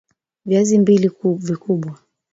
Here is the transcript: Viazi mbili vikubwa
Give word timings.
Viazi 0.45 0.79
mbili 0.79 1.09
vikubwa 1.37 1.99